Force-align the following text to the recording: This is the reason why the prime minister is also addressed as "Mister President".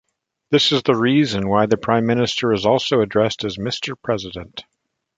This 0.49 0.71
is 0.71 0.81
the 0.81 0.95
reason 0.95 1.47
why 1.47 1.67
the 1.67 1.77
prime 1.77 2.07
minister 2.07 2.51
is 2.53 2.65
also 2.65 3.01
addressed 3.01 3.43
as 3.43 3.59
"Mister 3.59 3.95
President". 3.95 4.63